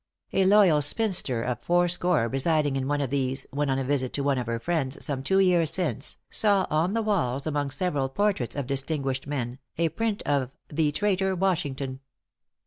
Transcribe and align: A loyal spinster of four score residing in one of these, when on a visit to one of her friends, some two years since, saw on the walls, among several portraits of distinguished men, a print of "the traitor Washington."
A 0.33 0.45
loyal 0.45 0.81
spinster 0.81 1.43
of 1.43 1.59
four 1.59 1.87
score 1.87 2.27
residing 2.27 2.75
in 2.75 2.87
one 2.87 3.01
of 3.01 3.11
these, 3.11 3.45
when 3.51 3.69
on 3.69 3.77
a 3.77 3.83
visit 3.83 4.13
to 4.13 4.23
one 4.23 4.39
of 4.39 4.47
her 4.47 4.57
friends, 4.57 5.05
some 5.05 5.21
two 5.21 5.37
years 5.37 5.69
since, 5.71 6.17
saw 6.31 6.65
on 6.71 6.95
the 6.95 7.03
walls, 7.03 7.45
among 7.45 7.69
several 7.69 8.09
portraits 8.09 8.55
of 8.55 8.65
distinguished 8.65 9.27
men, 9.27 9.59
a 9.77 9.89
print 9.89 10.23
of 10.23 10.55
"the 10.69 10.91
traitor 10.91 11.35
Washington." 11.35 11.99